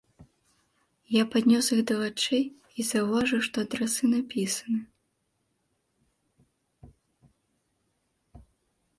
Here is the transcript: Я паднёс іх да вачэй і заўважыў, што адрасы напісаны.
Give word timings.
Я 1.15 1.23
паднёс 1.33 1.65
іх 1.73 1.81
да 1.89 1.95
вачэй 2.03 2.45
і 2.45 2.81
заўважыў, 2.91 3.39
што 3.47 3.57
адрасы 3.65 4.09
напісаны. 4.13 4.79